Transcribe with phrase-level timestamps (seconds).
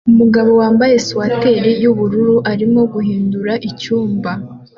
[0.11, 4.31] Umugabo wambaye swater yubururu arimo guhindura icyumba